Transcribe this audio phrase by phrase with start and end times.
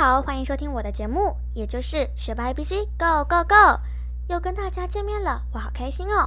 [0.00, 3.80] 好，欢迎收听我的节目，也就是学霸 ABC Go Go Go，
[4.28, 6.26] 又跟大家见面了，我好开心哦。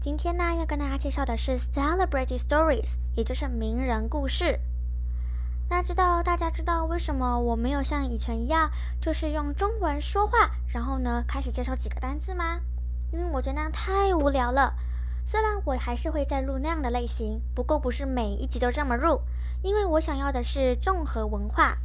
[0.00, 4.58] 今天呢，要跟大家介绍的是 Celebrity Stories，也就是名人故事。
[5.70, 8.68] 那知道大家知道为什么我没有像以前一样，
[9.00, 12.58] 就是用中文说话，然后呢开始介绍几个单字吗？
[13.12, 14.74] 因为我觉得那样太无聊了。
[15.24, 19.20] 虽然我还是会再录那样的类型，不过不是每一集都这么录，
[19.62, 21.78] 因为我想要的是综合文化。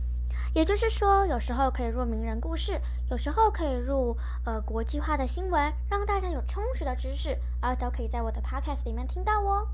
[0.54, 2.80] 也就是说，有时候可以入名人故事，
[3.10, 9.68] 有时候可以入呃国际化的新闻，让大家有充实的知识，而都可以在我的 podcast 里面听到哦。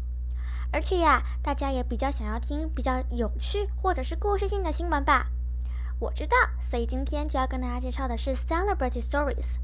[0.71, 5.27] 而且呀，大家也比较想要听比较有趣或者是故事性的新闻吧？
[5.99, 9.57] 我知道，所以今天就要跟大家介绍的是 celebrity stories。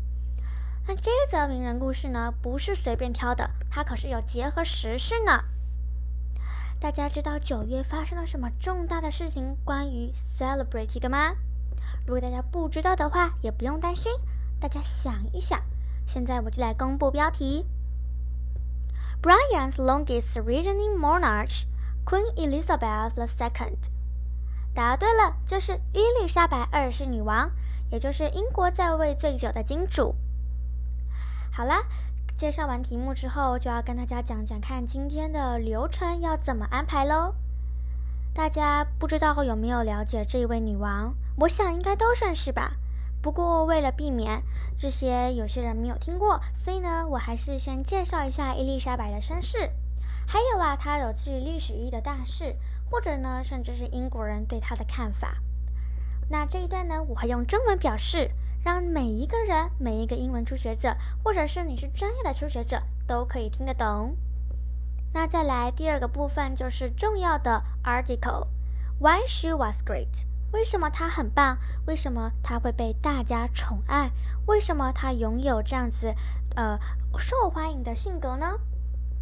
[0.87, 5.43] 那这则名人故事呢，不是随便挑的，它可是有结合时事呢。
[6.85, 11.33] 大家知道九月发生了什么重大的事情关于 celebrity 的吗？
[12.05, 14.13] 如果大家不知道的话，也不用担心。
[14.59, 15.59] 大家想一想，
[16.05, 17.65] 现在我就来公布标题
[19.19, 21.63] ：Brian's longest reigning monarch,
[22.05, 23.77] Queen Elizabeth II。
[24.75, 27.49] 答对了，就是伊丽莎白二世女王，
[27.89, 30.13] 也就是英国在位最久的君主。
[31.51, 31.81] 好啦。
[32.35, 37.33] 介绍完题目之后，就要跟大家讲讲看今天的流程要怎么安排喽。
[38.33, 41.15] 大家不知道有没有了解这一位女王？
[41.37, 42.73] 我想应该都认识吧。
[43.21, 44.43] 不过为了避免
[44.77, 49.71] 这些有些人没有听过，所以呢，我还是先介绍一下伊丽莎白的身世，
[50.27, 52.57] 还有啊，她有具历史意义的大事，
[52.91, 55.37] 或者呢，甚至是英国人对她的看法。
[56.29, 58.29] 那这一段呢，我会用中文表示。
[58.65, 64.17] 让每一个人、每一个英文初学者，或者是你是专业的初学者，都可以听得懂。
[65.13, 70.25] 那再来第二个部分就是重要的 article，Why she was great？
[70.51, 71.59] 为什么她很棒？
[71.85, 74.09] 为什么她会被大家宠爱？
[74.47, 76.15] 为什么她拥有这样子
[76.55, 76.79] 呃
[77.19, 78.57] 受欢迎的性格呢？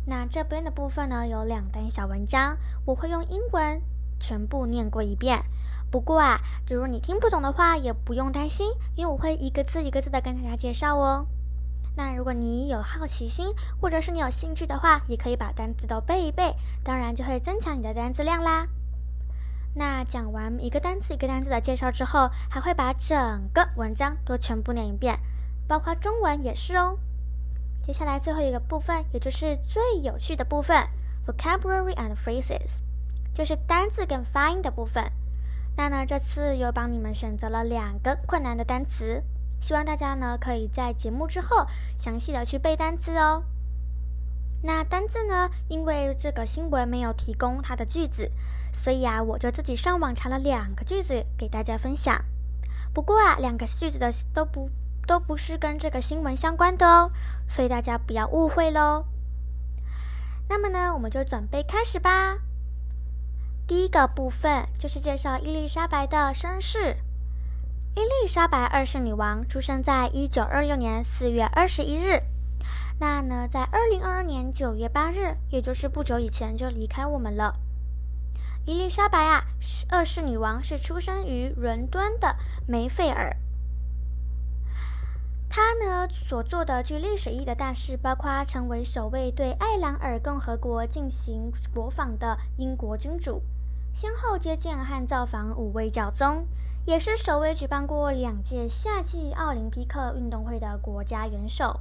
[0.06, 3.82] 那这边的部分呢有两段小文章，我会用英文
[4.22, 5.44] 全部念过一遍。
[5.94, 11.28] 不过啊，如果你听不懂的话，也不用担心，因为我会一个字一个字的跟大家介绍哦。
[11.96, 18.66] 那如果你有好奇心，或者是你有兴趣的话，也可以把单词都背一背，当然就会增强你的单词量啦。
[19.76, 25.20] 那讲完一个单词一个单词的介绍之后，还会把整个文章都全部念一遍，
[25.68, 26.98] 包括中文也是哦。
[27.84, 30.88] 接下来最后一个部分，也就是最有趣的部分
[31.28, 32.80] ，vocabulary and phrases，
[33.32, 35.12] 就是单字跟发音的部分。
[35.76, 39.24] 那呢，这次又帮你们选择了两个困难的单词，
[39.60, 41.66] 希望大家呢可以在节目之后
[41.98, 43.44] 详细的去背单词哦。
[44.62, 48.32] 那单字呢，因为这个新闻没有提供它的句子，
[48.72, 52.24] 所以啊，我就自己上网查了两个句子给大家分享。
[52.94, 54.70] 不过啊，两个句子的都不
[55.08, 57.12] 都不是跟这个新闻相关的哦，
[57.50, 59.06] 所以大家不要误会喽。
[60.48, 62.38] 那么呢，我们就准备开始吧。
[63.74, 66.96] 第一个部分就是介绍伊丽莎白的身世。
[67.96, 72.22] 伊丽莎白二世女王出生在一九二六年四月二十一日。
[73.00, 77.56] 那呢，在二零二二年九月八日，也就是不久以前就离开我们了。
[78.68, 79.44] 伊丽莎白啊，
[79.90, 82.36] 二世女王是出生于伦敦的
[82.68, 83.36] 梅费尔。
[85.50, 93.42] 她呢所做的具历史意义的大事，包括成为首位对爱朗尔共和国进行国访的英国君主。
[93.94, 96.46] 先后接见和造访五位教宗，
[96.86, 101.80] 也是首位举办过两届夏季奥林匹克运动会的国家元首。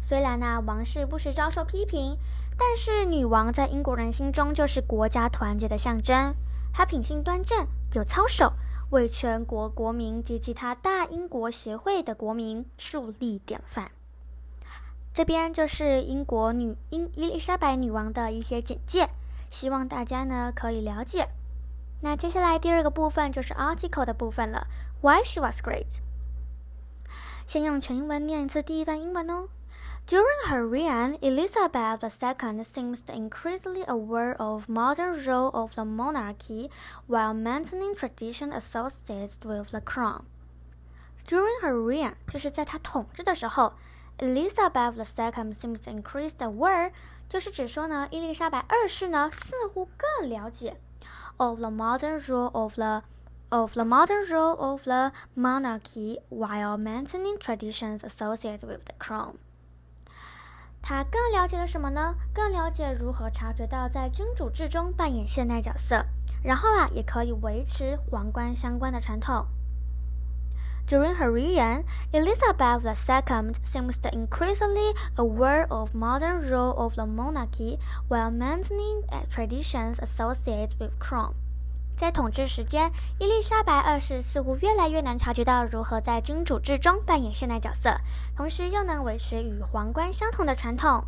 [0.00, 2.16] 虽然呢，王室不时遭受批评，
[2.56, 6.34] 但是女王在英国人心中就是国家团结的象征。
[6.72, 8.52] 她品性端正，有操守，
[8.90, 13.90] 为全国国民及其他大英国协会的国民树立典范。
[15.12, 19.08] 这边就是英国女英伊丽莎白女王的一些简介。
[19.50, 21.28] 希望大家呢可以了解。
[22.02, 24.66] 那接下来第二个部分就是 article 的部分了。
[25.02, 26.00] Why she was great？
[27.46, 29.48] 先用全英文念一次第一段英文哦。
[30.06, 36.70] During her reign, Elizabeth II seems increasingly aware of modern role of the monarchy
[37.06, 40.22] while maintaining tradition associated with the crown.
[41.26, 43.74] During her reign，就是在她统治的时候
[44.18, 46.92] ，Elizabeth II seems increased aware
[47.28, 50.80] 就是指说呢，伊丽莎白二世呢似乎更了解
[51.40, 53.02] of the modern rule of the
[53.48, 59.36] of the modern rule of the monarchy while maintaining traditions associated with the crown。
[60.82, 62.14] 他更了解了什么呢？
[62.32, 66.04] 更了解如何察觉到在君主制中扮演现代角色，
[66.42, 69.46] 然后啊，也可以维持皇冠相关的传统。
[70.87, 79.03] During her reign, Elizabeth II seems increasingly aware of modern role of the monarchy while maintaining
[79.29, 81.33] traditions associated with crown.
[81.97, 87.99] 在统治时间，伊丽莎白二世似乎越来越能察觉到如何在君主制中扮演现代角色，
[88.35, 91.05] 同时又能维持与皇冠相同的传统。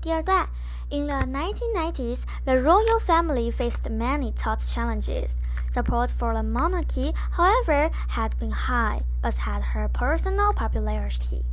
[0.00, 0.48] 第二段，
[0.88, 5.30] In the 1990s, the royal family faced many tough challenges.
[5.74, 11.44] Support for the monarchy, however, had been high, as had her personal popularity.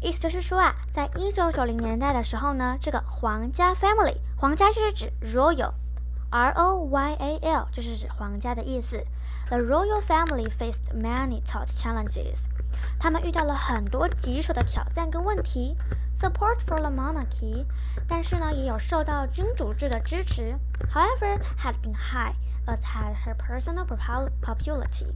[0.00, 9.04] 意思就是说啊，在一九九零年代的时候呢，这个皇家 family，皇家就是指 royal，R O Y A L 就是指皇家的意思。
[9.48, 12.46] The royal family faced many tough challenges.
[12.98, 15.76] 他们遇到了很多棘手的挑战跟问题。
[16.18, 17.66] Support for the monarchy，
[18.08, 20.58] 但是呢，也有受到君主制的支持。
[20.90, 22.34] However, had been high
[22.66, 23.86] as had her personal
[24.40, 25.12] popularity。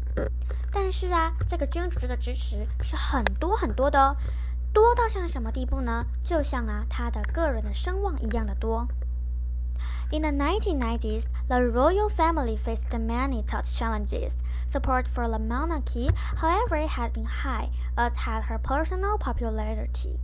[0.71, 4.17] 但是啊，这个君主制的支持是很多很多的哦，
[4.75, 6.05] 多到像什么地步呢？
[6.23, 8.87] 就像啊，他的个人的声望一样的多。
[10.13, 14.33] In the 1990s, the royal family faced many tough challenges.
[14.76, 20.18] Support for the monarchy, however, had been high, as had her personal popularity.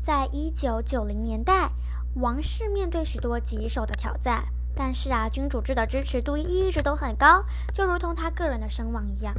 [0.00, 1.72] 在一九九零年代，
[2.14, 7.44] 王室面对许多棘手的挑战，但是啊，君主制的支持度一直都很高，
[7.74, 9.34] 就如同他个人的声望一样。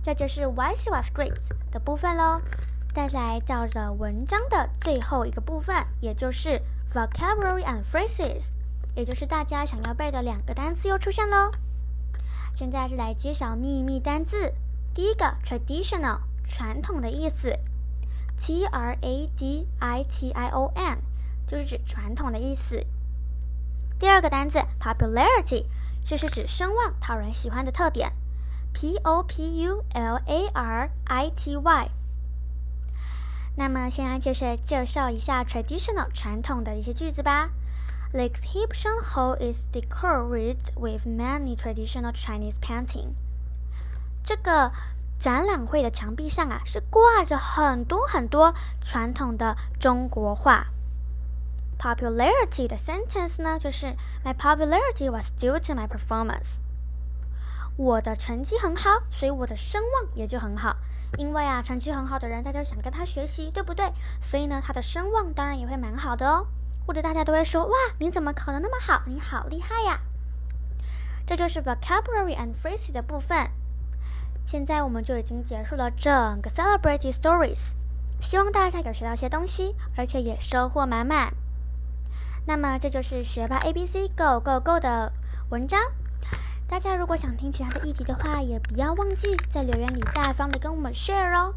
[0.00, 1.34] 这就是 Why She Was Great
[1.72, 2.40] 的部分喽。
[2.94, 8.44] 再来到了文章的最后一个部分，也就是 Vocabulary and Phrases，
[8.94, 11.50] 也就是大家想要背的两个单词又出现喽。
[12.54, 14.54] 现在是来揭晓秘密单字，
[14.94, 17.58] 第一个 Traditional，传统的意思。
[18.38, 20.98] T R A G I T I O N
[21.48, 22.86] 就是指传统的意思。
[23.98, 25.64] 第二个单词 popularity
[26.04, 28.12] 这是指声望、讨人喜欢的特点。
[28.72, 31.88] P O P U L A R I T Y。
[33.56, 37.50] 那么，现在就是介绍一下 traditional 传统的一些句子吧。
[38.14, 43.08] The exhibition hall is decorated with many traditional Chinese painting。
[44.22, 44.70] 这个
[45.18, 50.68] 展览会的墙壁上啊，是挂着很多很多传统的中国画。
[51.76, 56.60] Popularity 的 sentence 呢，就是 My popularity was due to my performance。
[57.76, 60.76] 我的成绩很好，所以我的声望也就很好。
[61.18, 63.92] 因为啊，成绩很好的人，大家想跟他学习，对不对？
[64.20, 66.46] 所以呢，他的声望当然也会蛮好的哦。
[66.86, 69.02] 或者大家都会说，哇，你怎么考得那么好？
[69.06, 70.00] 你好厉害呀！
[71.26, 73.50] 这就是 vocabulary and phrase 的部分。
[74.46, 77.72] 现在我们就已经结束了整个 Celebrity Stories，
[78.20, 81.32] 希望大家有学到一些东西，而且也收获满满。
[82.46, 85.12] 那么这就是学霸 A B C Go Go Go 的
[85.48, 85.80] 文章。
[86.68, 91.54] 大家如果想听其他的议题的话，也不要忘记在留言里大方的跟我们 share 哦。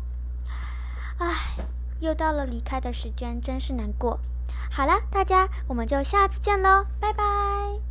[1.18, 1.58] 唉，
[2.00, 4.20] 又到了离开的时间，真是难过。
[4.70, 7.87] 好了，大家我们就下次见喽，拜拜。